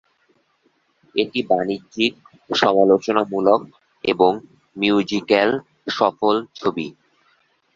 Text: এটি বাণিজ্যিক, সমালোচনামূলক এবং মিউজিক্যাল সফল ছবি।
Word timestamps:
এটি 1.15 1.39
বাণিজ্যিক, 1.49 2.13
সমালোচনামূলক 2.53 3.61
এবং 4.03 4.31
মিউজিক্যাল 4.75 5.49
সফল 5.97 6.35
ছবি। 6.55 6.87